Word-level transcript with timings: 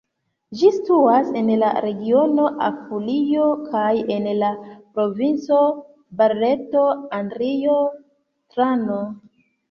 Ĝi 0.59 0.69
situas 0.75 1.27
en 1.39 1.49
la 1.63 1.67
regiono 1.83 2.45
Apulio 2.67 3.43
kaj 3.73 3.91
en 4.15 4.25
la 4.39 4.49
provinco 4.95 5.59
Barleto-Andrio-Trano. 6.23 8.99